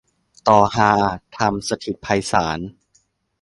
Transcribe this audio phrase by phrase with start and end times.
[0.47, 0.91] ตอฮา
[1.37, 2.59] ธรรมสถิตไพศาล